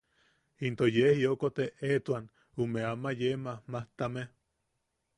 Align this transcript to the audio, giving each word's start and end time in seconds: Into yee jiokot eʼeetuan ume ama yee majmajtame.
Into 0.67 0.85
yee 0.95 1.11
jiokot 1.19 1.55
eʼeetuan 1.65 2.25
ume 2.61 2.79
ama 2.93 3.09
yee 3.19 3.35
majmajtame. 3.43 4.23